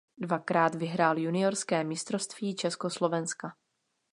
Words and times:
Dvakrát 0.17 0.75
vyhrál 0.75 1.17
juniorské 1.19 1.83
mistrovství 1.83 2.55
Československa. 2.55 3.55